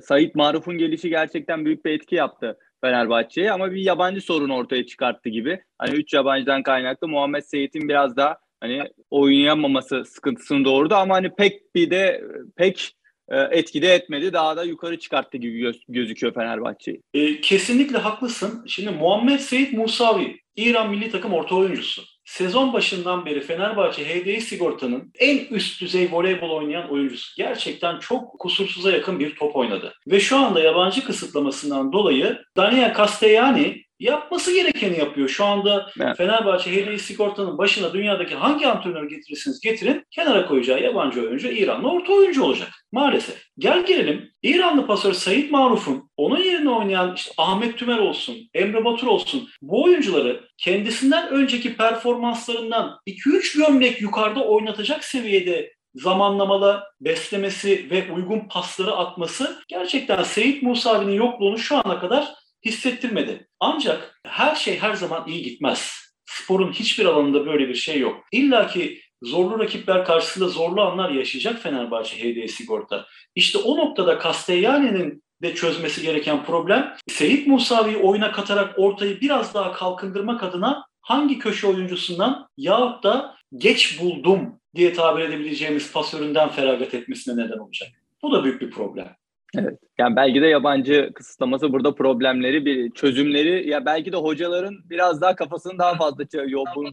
[0.00, 5.28] Sait Maruf'un gelişi gerçekten büyük bir etki yaptı Fenerbahçe'ye ama bir yabancı sorun ortaya çıkarttı
[5.28, 5.62] gibi.
[5.78, 11.74] Hani 3 yabancıdan kaynaklı Muhammed Seyit'in biraz daha hani oynayamaması sıkıntısını doğurdu ama hani pek
[11.74, 12.24] bir de
[12.56, 12.92] pek
[13.28, 14.32] e, etkide etmedi.
[14.32, 17.02] Daha da yukarı çıkarttı gibi göz, gözüküyor Fenerbahçe'yi.
[17.14, 18.64] E, kesinlikle haklısın.
[18.66, 22.02] Şimdi Muhammed Seyit Musavi, İran milli takım orta oyuncusu.
[22.24, 27.36] Sezon başından beri Fenerbahçe HDI Sigorta'nın en üst düzey voleybol oynayan oyuncusu.
[27.36, 29.94] Gerçekten çok kusursuza yakın bir top oynadı.
[30.06, 35.28] Ve şu anda yabancı kısıtlamasından dolayı Daniel Castellani yapması gerekeni yapıyor.
[35.28, 36.16] Şu anda evet.
[36.16, 42.12] Fenerbahçe HDI Sigorta'nın başına dünyadaki hangi antrenör getirirsiniz getirin kenara koyacağı yabancı oyuncu İranlı orta
[42.12, 42.68] oyuncu olacak.
[42.92, 43.46] Maalesef.
[43.58, 49.06] Gel gelelim İranlı pasör Sayit Maruf'un onun yerine oynayan işte Ahmet Tümer olsun, Emre Batur
[49.06, 58.40] olsun bu oyuncuları kendisinden önceki performanslarından 2-3 gömlek yukarıda oynatacak seviyede zamanlamalı beslemesi ve uygun
[58.48, 63.48] pasları atması gerçekten Seyit Musavi'nin yokluğunu şu ana kadar hissettirmedi.
[63.60, 65.92] Ancak her şey her zaman iyi gitmez.
[66.26, 68.24] Sporun hiçbir alanında böyle bir şey yok.
[68.32, 73.06] İlla ki zorlu rakipler karşısında zorlu anlar yaşayacak Fenerbahçe HD Sigorta.
[73.34, 79.72] İşte o noktada Castellani'nin de çözmesi gereken problem Seyit Musavi'yi oyuna katarak ortayı biraz daha
[79.72, 87.44] kalkındırmak adına hangi köşe oyuncusundan yahut da geç buldum diye tabir edebileceğimiz pasöründen feragat etmesine
[87.44, 87.88] neden olacak.
[88.22, 89.16] Bu da büyük bir problem.
[89.58, 89.78] Evet.
[89.98, 95.36] Yani belki de yabancı kısıtlaması burada problemleri, bir çözümleri ya belki de hocaların biraz daha
[95.36, 96.24] kafasını daha fazla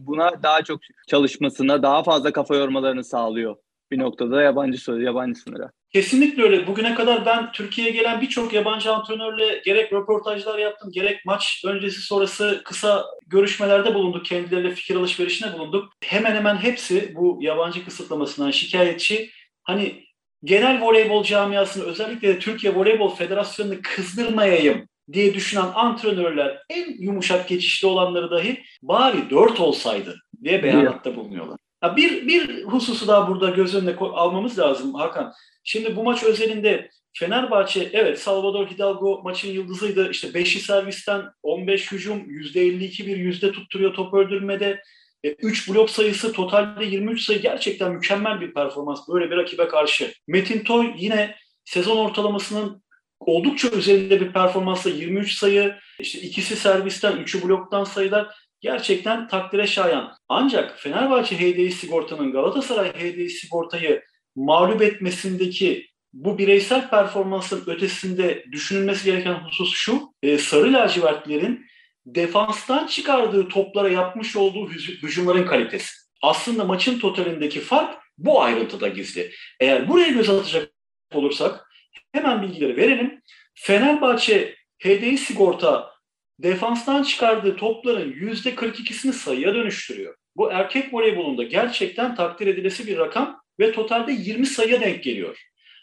[0.00, 3.56] buna daha çok çalışmasına, daha fazla kafa yormalarını sağlıyor
[3.90, 5.70] bir noktada yabancı söz, yabancı sınıra.
[5.92, 6.66] Kesinlikle öyle.
[6.66, 12.62] Bugüne kadar ben Türkiye'ye gelen birçok yabancı antrenörle gerek röportajlar yaptım, gerek maç öncesi sonrası
[12.64, 14.24] kısa görüşmelerde bulunduk.
[14.26, 15.92] Kendileriyle fikir alışverişine bulunduk.
[16.04, 19.30] Hemen hemen hepsi bu yabancı kısıtlamasından şikayetçi.
[19.62, 20.04] Hani
[20.44, 27.88] genel voleybol camiasını özellikle de Türkiye Voleybol Federasyonu'nu kızdırmayayım diye düşünen antrenörler en yumuşak geçişli
[27.88, 31.56] olanları dahi bari dört olsaydı diye beyanatta bulunuyorlar.
[31.84, 35.32] Ya bir, bir hususu daha burada göz önüne almamız lazım Hakan.
[35.64, 40.10] Şimdi bu maç özelinde Fenerbahçe evet Salvador Hidalgo maçın yıldızıydı.
[40.10, 44.82] İşte 5'i servisten 15 hücum, %52 bir yüzde tutturuyor top öldürmede.
[45.24, 50.12] 3 e, blok sayısı totalde 23 sayı gerçekten mükemmel bir performans böyle bir rakibe karşı.
[50.26, 52.82] Metin Toy yine sezon ortalamasının
[53.20, 60.12] oldukça üzerinde bir performansla 23 sayı, işte ikisi servisten, üçü bloktan sayılar gerçekten takdire şayan.
[60.28, 64.02] Ancak Fenerbahçe HDI Sigorta'nın Galatasaray HDI Sigorta'yı
[64.36, 71.66] mağlup etmesindeki bu bireysel performansın ötesinde düşünülmesi gereken husus şu, e, sarı lacivertlerin
[72.14, 75.92] defanstan çıkardığı toplara yapmış olduğu hücumların kalitesi.
[76.22, 79.30] Aslında maçın totalindeki fark bu ayrıntıda gizli.
[79.60, 80.72] Eğer buraya göz atacak
[81.14, 81.68] olursak
[82.12, 83.22] hemen bilgileri verelim.
[83.54, 85.90] Fenerbahçe HDI sigorta
[86.38, 90.14] defanstan çıkardığı topların %42'sini sayıya dönüştürüyor.
[90.36, 95.38] Bu erkek voleybolunda gerçekten takdir edilesi bir rakam ve totalde 20 sayıya denk geliyor.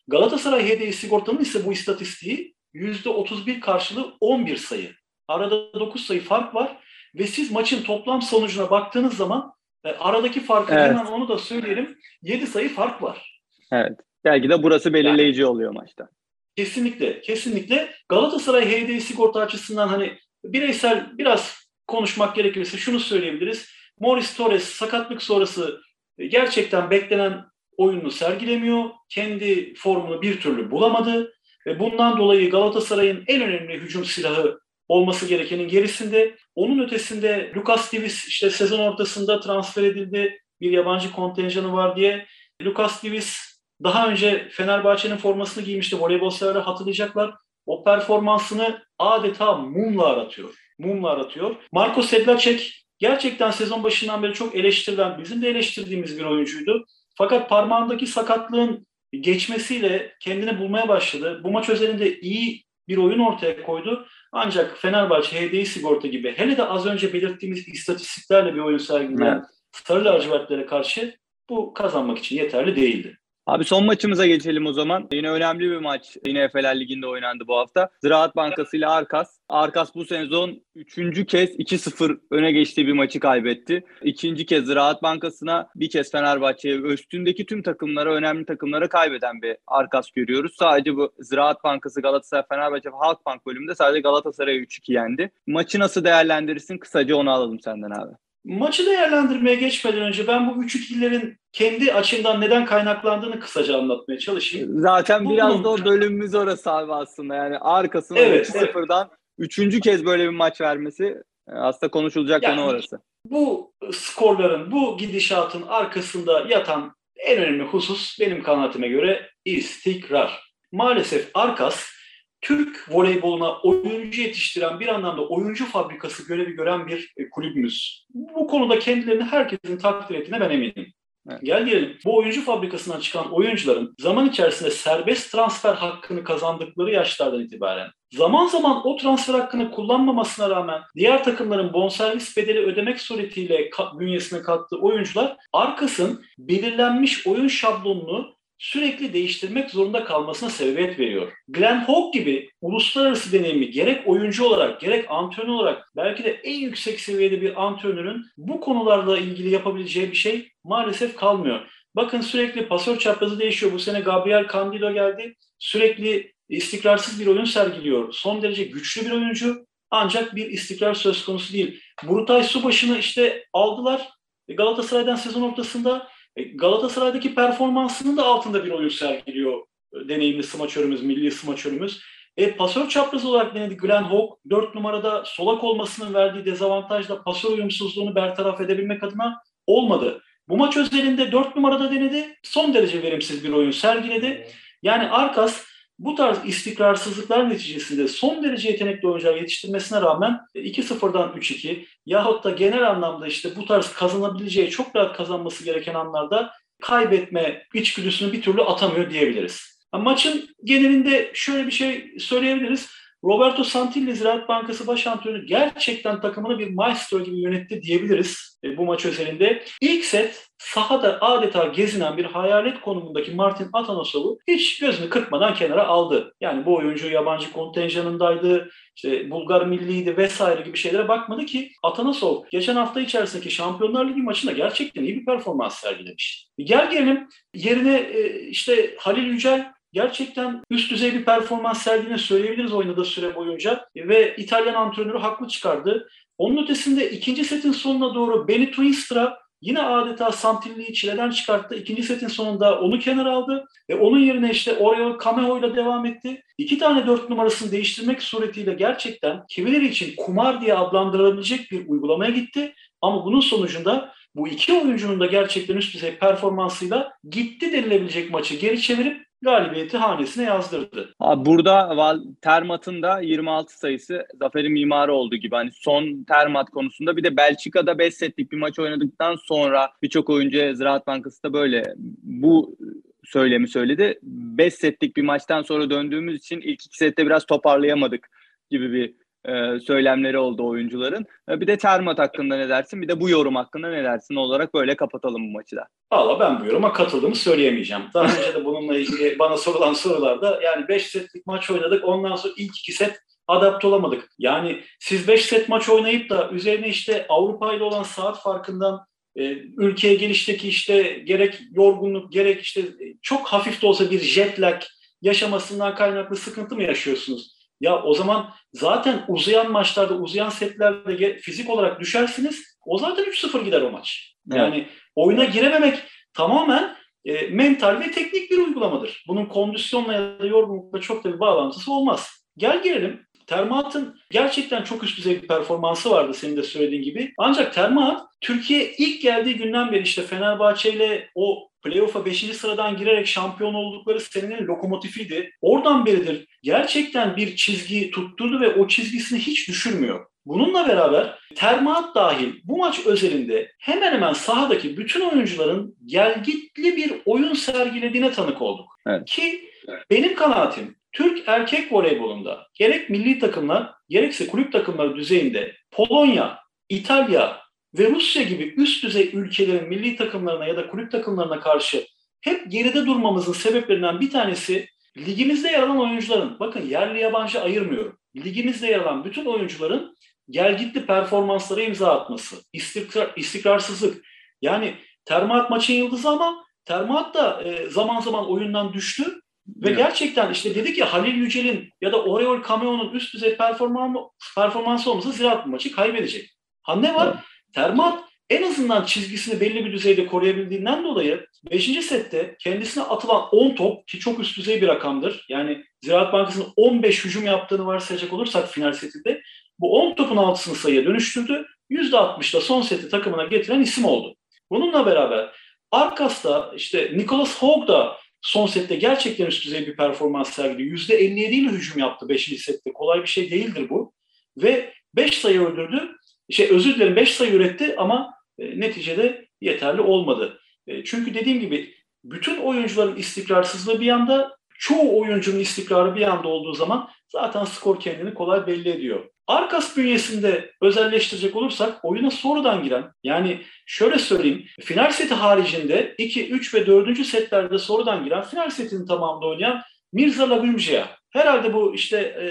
[0.07, 4.93] Galatasaray HDI sigortanın ise bu istatistiği %31 karşılığı 11 sayı.
[5.27, 6.77] Arada 9 sayı fark var
[7.15, 9.53] ve siz maçın toplam sonucuna baktığınız zaman
[9.85, 10.83] e, aradaki farkı evet.
[10.83, 11.97] hemen onu da söyleyelim.
[12.21, 13.41] 7 sayı fark var.
[13.71, 13.99] Evet.
[14.25, 16.09] Belki de burası belirleyici yani, oluyor maçta.
[16.55, 17.21] Kesinlikle.
[17.21, 17.93] Kesinlikle.
[18.09, 23.69] Galatasaray HDI sigorta açısından hani bireysel biraz konuşmak gerekirse şunu söyleyebiliriz.
[23.99, 25.81] Morris Torres sakatlık sonrası
[26.17, 27.45] e, gerçekten beklenen
[27.77, 28.89] oyununu sergilemiyor.
[29.09, 31.33] Kendi formunu bir türlü bulamadı.
[31.65, 36.35] Ve bundan dolayı Galatasaray'ın en önemli hücum silahı olması gerekenin gerisinde.
[36.55, 40.39] Onun ötesinde Lucas Davis işte sezon ortasında transfer edildi.
[40.61, 42.25] Bir yabancı kontenjanı var diye.
[42.61, 45.99] Lucas Davis daha önce Fenerbahçe'nin formasını giymişti.
[45.99, 47.33] Voleybol severler hatırlayacaklar.
[47.65, 50.53] O performansını adeta mumla aratıyor.
[50.79, 51.55] Mumla aratıyor.
[51.71, 56.85] Marco Sedlacek gerçekten sezon başından beri çok eleştirilen, bizim de eleştirdiğimiz bir oyuncuydu.
[57.17, 61.41] Fakat parmağındaki sakatlığın geçmesiyle kendini bulmaya başladı.
[61.43, 64.07] Bu maç özelinde iyi bir oyun ortaya koydu.
[64.31, 69.45] Ancak Fenerbahçe HDI sigorta gibi hele de az önce belirttiğimiz istatistiklerle bir oyun sergileyen evet.
[69.71, 71.17] Sarı lacivertlere karşı
[71.49, 73.16] bu kazanmak için yeterli değildi.
[73.47, 75.07] Abi son maçımıza geçelim o zaman.
[75.11, 76.17] Yine önemli bir maç.
[76.25, 77.89] Yine Efeler Ligi'nde oynandı bu hafta.
[78.01, 79.37] Ziraat Bankası ile Arkas.
[79.49, 83.83] Arkas bu sezon üçüncü kez 2-0 öne geçtiği bir maçı kaybetti.
[84.01, 90.11] İkinci kez Ziraat Bankası'na bir kez Fenerbahçe'ye üstündeki tüm takımlara, önemli takımlara kaybeden bir Arkas
[90.11, 90.55] görüyoruz.
[90.59, 95.31] Sadece bu Ziraat Bankası, Galatasaray, Fenerbahçe ve Halkbank bölümünde sadece Galatasaray'ı 3-2 yendi.
[95.47, 96.77] Maçı nasıl değerlendirirsin?
[96.77, 98.26] Kısaca onu alalım senden abi.
[98.47, 104.81] Maçı değerlendirmeye geçmeden önce ben bu 3-2'lerin kendi açımdan neden kaynaklandığını kısaca anlatmaya çalışayım.
[104.81, 107.35] Zaten bu biraz da o bölümümüz orası abi aslında.
[107.35, 109.19] Yani arkasında evet, 2-0'dan evet.
[109.37, 111.03] üçüncü kez böyle bir maç vermesi
[111.49, 112.99] e, aslında konuşulacak yani, konu orası.
[113.25, 120.53] Bu skorların, bu gidişatın arkasında yatan en önemli husus benim kanaatime göre istikrar.
[120.71, 121.96] Maalesef Arkas
[122.41, 128.05] Türk voleyboluna oyuncu yetiştiren bir anlamda oyuncu fabrikası görevi gören bir e, kulübümüz.
[128.13, 130.93] Bu konuda kendilerini herkesin takdir ettiğine ben eminim.
[131.29, 131.41] Evet.
[131.43, 137.89] Gel gelelim bu oyuncu fabrikasından çıkan oyuncuların zaman içerisinde serbest transfer hakkını kazandıkları yaşlardan itibaren
[138.13, 143.69] zaman zaman o transfer hakkını kullanmamasına rağmen diğer takımların bonservis bedeli ödemek suretiyle
[143.99, 151.31] bünyesine kattığı oyuncular arkasın belirlenmiş oyun şablonunu sürekli değiştirmek zorunda kalmasına sebebiyet veriyor.
[151.47, 156.99] Glenn Hawk gibi uluslararası deneyimi gerek oyuncu olarak gerek antrenör olarak belki de en yüksek
[156.99, 161.59] seviyede bir antrenörün bu konularla ilgili yapabileceği bir şey maalesef kalmıyor.
[161.95, 163.71] Bakın sürekli pasör çaprazı değişiyor.
[163.71, 165.35] Bu sene Gabriel Candido geldi.
[165.59, 168.13] Sürekli istikrarsız bir oyun sergiliyor.
[168.13, 171.79] Son derece güçlü bir oyuncu ancak bir istikrar söz konusu değil.
[172.03, 174.09] Burutay Subaşı'nı işte aldılar
[174.55, 176.07] Galatasaray'dan sezon ortasında
[176.43, 179.61] Galatasaray'daki performansının da altında bir oyun sergiliyor
[179.93, 182.01] e, deneyimli smaçörümüz, milli smaçörümüz.
[182.37, 184.37] E, pasör çaprazı olarak denedi Glenn Hawk.
[184.49, 190.21] 4 numarada solak olmasının verdiği dezavantajla pasör uyumsuzluğunu bertaraf edebilmek adına olmadı.
[190.49, 192.35] Bu maç özelinde 4 numarada denedi.
[192.43, 194.47] Son derece verimsiz bir oyun sergiledi.
[194.83, 195.63] Yani Arkas
[195.99, 202.89] bu tarz istikrarsızlıklar neticesinde son derece yetenekli oyuncular yetiştirmesine rağmen 2-0'dan 3-2 yahut da genel
[202.89, 209.09] anlamda işte bu tarz kazanabileceği çok rahat kazanması gereken anlarda kaybetme içgüdüsünü bir türlü atamıyor
[209.09, 209.77] diyebiliriz.
[209.93, 212.89] Maçın genelinde şöyle bir şey söyleyebiliriz.
[213.23, 218.85] Roberto Santilli Ziraat Bankası Baş Antrenörü gerçekten takımını bir maestro gibi yönetti diyebiliriz e, bu
[218.85, 219.63] maç özelinde.
[219.81, 226.33] İlk set sahada adeta gezinen bir hayalet konumundaki Martin Atanasov'u hiç gözünü kırpmadan kenara aldı.
[226.41, 232.75] Yani bu oyuncu yabancı kontenjanındaydı, işte Bulgar milliydi vesaire gibi şeylere bakmadı ki Atanasov geçen
[232.75, 236.47] hafta içerisindeki Şampiyonlar Ligi maçında gerçekten iyi bir performans sergilemiş.
[236.57, 243.05] Gel gelelim yerine e, işte Halil Yücel gerçekten üst düzey bir performans sergilediğini söyleyebiliriz oynadığı
[243.05, 246.09] süre boyunca ve İtalyan antrenörü haklı çıkardı.
[246.37, 251.75] Onun ötesinde ikinci setin sonuna doğru Benny Twinstra yine adeta Santilli'yi çileden çıkarttı.
[251.75, 256.41] İkinci setin sonunda onu kenara aldı ve onun yerine işte Oreo Cameo ile devam etti.
[256.57, 262.73] İki tane dört numarasını değiştirmek suretiyle gerçekten kimileri için kumar diye adlandırılabilecek bir uygulamaya gitti.
[263.01, 268.81] Ama bunun sonucunda bu iki oyuncunun da gerçekten üst düzey performansıyla gitti denilebilecek maçı geri
[268.81, 271.15] çevirip galibiyeti hanesine yazdırdı.
[271.19, 275.55] Abi burada Termat'ın da 26 sayısı zaferin mimarı oldu gibi.
[275.55, 280.75] Hani son Termat konusunda bir de Belçika'da 5 setlik bir maç oynadıktan sonra birçok oyuncu
[280.75, 281.83] Ziraat Bankası da böyle
[282.23, 282.77] bu
[283.23, 284.19] söylemi söyledi.
[284.23, 288.29] 5 setlik bir maçtan sonra döndüğümüz için ilk iki sette biraz toparlayamadık
[288.69, 289.13] gibi bir
[289.45, 291.25] e, söylemleri oldu oyuncuların.
[291.49, 293.01] E, bir de Termat hakkında ne dersin?
[293.01, 295.87] Bir de bu yorum hakkında ne dersin olarak böyle kapatalım bu maçı da.
[296.11, 298.03] Valla ben bu yoruma katıldığımı söyleyemeyeceğim.
[298.13, 302.53] Daha önce de bununla ilgili bana sorulan sorularda yani 5 setlik maç oynadık ondan sonra
[302.57, 304.29] ilk 2 set adapte olamadık.
[304.39, 309.43] Yani siz 5 set maç oynayıp da üzerine işte Avrupa ile olan saat farkından e,
[309.77, 312.81] ülkeye gelişteki işte gerek yorgunluk gerek işte
[313.21, 314.81] çok hafif de olsa bir jet lag
[315.21, 317.56] yaşamasından kaynaklı sıkıntı mı yaşıyorsunuz?
[317.81, 322.77] Ya o zaman zaten uzayan maçlarda, uzayan setlerde fizik olarak düşersiniz.
[322.85, 324.35] O zaten 3-0 gider o maç.
[324.51, 324.61] Evet.
[324.61, 329.23] Yani oyuna girememek tamamen e, mental ve teknik bir uygulamadır.
[329.27, 332.29] Bunun kondisyonla ya da yorgunlukla çok da bir bağlantısı olmaz.
[332.57, 333.27] Gel gelelim.
[333.47, 337.33] Termaat'ın gerçekten çok üst düzey bir performansı vardı senin de söylediğin gibi.
[337.37, 342.39] Ancak Termaat Türkiye ilk geldiği günden beri işte Fenerbahçe ile o playoff'a 5.
[342.39, 345.51] sıradan girerek şampiyon oldukları senenin lokomotifiydi.
[345.61, 350.25] Oradan beridir gerçekten bir çizgi tutturdu ve o çizgisini hiç düşürmüyor.
[350.45, 357.53] Bununla beraber Termaat dahil bu maç özelinde hemen hemen sahadaki bütün oyuncuların gelgitli bir oyun
[357.53, 358.87] sergilediğine tanık olduk.
[359.07, 359.25] Evet.
[359.25, 359.69] Ki
[360.09, 367.61] benim kanaatim Türk erkek voleybolunda gerek milli takımlar gerekse kulüp takımları düzeyinde Polonya, İtalya,
[367.93, 372.07] ve Rusya gibi üst düzey ülkelerin milli takımlarına ya da kulüp takımlarına karşı
[372.41, 378.87] hep geride durmamızın sebeplerinden bir tanesi ligimizde yer alan oyuncuların, bakın yerli yabancı ayırmıyorum, ligimizde
[378.87, 380.17] yer alan bütün oyuncuların
[380.49, 384.25] gelgitli performanslara imza atması, istikrar, istikrarsızlık.
[384.61, 384.95] Yani
[385.25, 389.97] Termat maçın yıldızı ama Termat da e, zaman zaman oyundan düştü ve evet.
[389.97, 394.17] gerçekten işte dedik ya Halil Yücel'in ya da Oreol Cameo'nun üst düzey performans,
[394.55, 396.49] performansı olmasa Ziraat maçı kaybedecek.
[396.81, 397.27] Ha ne var?
[397.27, 397.43] Evet.
[397.77, 398.23] Termat
[398.63, 402.05] azından çizgisini belli bir düzeyde koruyabildiğinden dolayı 5.
[402.05, 405.45] sette kendisine atılan 10 top ki çok üst düzey bir rakamdır.
[405.49, 409.41] Yani Ziraat Bankası'nın 15 hücum yaptığını varsayacak olursak final setinde
[409.79, 411.65] bu 10 topun altısını sayıya dönüştürdü.
[411.91, 414.35] %60'da son seti takımına getiren isim oldu.
[414.71, 415.55] Bununla beraber
[415.91, 421.13] Arkas'ta işte Nicholas Hogg da son sette gerçekten üst düzey bir performans sergiledi.
[421.13, 422.61] %57 ile hücum yaptı 5.
[422.61, 422.93] sette.
[422.93, 424.13] Kolay bir şey değildir bu.
[424.57, 426.17] Ve 5 sayı öldürdü.
[426.49, 430.59] Şey özür dilerim 5 sayı üretti ama e, neticede yeterli olmadı.
[430.87, 436.73] E, çünkü dediğim gibi bütün oyuncuların istikrarsızlığı bir yanda, çoğu oyuncunun istikrarı bir yanda olduğu
[436.73, 439.29] zaman zaten skor kendini kolay belli ediyor.
[439.47, 446.73] Arkas bünyesinde özelleştirecek olursak oyuna sonradan giren yani şöyle söyleyeyim final seti haricinde 2, 3
[446.73, 447.25] ve 4.
[447.25, 449.81] setlerde sonradan giren final setinin tamamında oynayan
[450.13, 451.07] Mirza Lagumjia.
[451.29, 452.45] Herhalde bu işte e,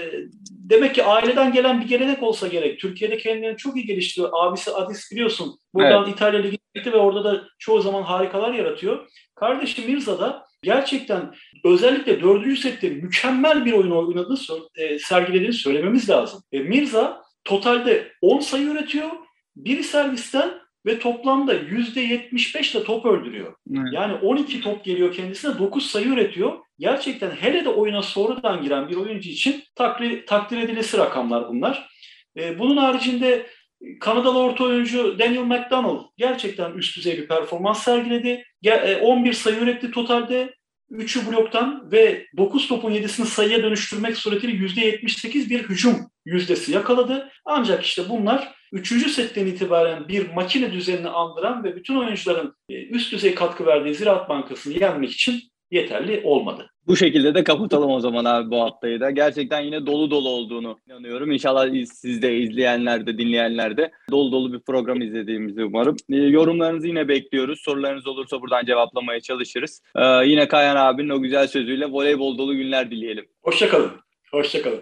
[0.51, 2.79] demek ki aileden gelen bir gelenek olsa gerek.
[2.79, 4.29] Türkiye'de kendini çok iyi geliştiriyor.
[4.33, 5.59] Abisi Adis biliyorsun.
[5.73, 6.15] Buradan evet.
[6.15, 9.09] İtalya Ligi gitti ve orada da çoğu zaman harikalar yaratıyor.
[9.35, 14.37] Kardeşi Mirza da gerçekten özellikle dördüncü sette mükemmel bir oyun oynadığını
[14.75, 16.43] e, sergilediğini söylememiz lazım.
[16.51, 19.09] E, Mirza totalde 10 sayı üretiyor.
[19.55, 20.53] Bir servisten
[20.85, 23.55] ve toplamda %75 ile top öldürüyor.
[23.75, 23.87] Evet.
[23.91, 26.59] Yani 12 top geliyor kendisine 9 sayı üretiyor.
[26.79, 31.89] Gerçekten hele de oyuna sonradan giren bir oyuncu için takdir, takdir edilesi rakamlar bunlar.
[32.37, 33.47] Ee, bunun haricinde
[33.99, 38.43] Kanadalı orta oyuncu Daniel McDonald gerçekten üst düzey bir performans sergiledi.
[39.01, 40.53] 11 e, sayı üretti totalde.
[40.91, 45.95] 3'ü bloktan ve 9 topun 7'sini sayıya dönüştürmek suretiyle %78 bir hücum
[46.25, 47.29] yüzdesi yakaladı.
[47.45, 49.11] Ancak işte bunlar 3.
[49.11, 54.29] setten itibaren bir makine düzenini andıran ve bütün oyuncuların e, üst düzey katkı verdiği Ziraat
[54.29, 56.69] Bankası'nı yenmek için yeterli olmadı.
[56.87, 59.11] Bu şekilde de kapatalım o zaman abi bu haftayı da.
[59.11, 61.31] Gerçekten yine dolu dolu olduğunu inanıyorum.
[61.31, 65.95] İnşallah siz de izleyenler de dinleyenler de dolu dolu bir program izlediğimizi umarım.
[66.09, 67.59] E, yorumlarınızı yine bekliyoruz.
[67.59, 69.81] Sorularınız olursa buradan cevaplamaya çalışırız.
[69.95, 73.25] E, yine Kayan abinin o güzel sözüyle voleybol dolu günler dileyelim.
[73.43, 73.91] Hoşçakalın.
[74.31, 74.81] Hoşçakalın.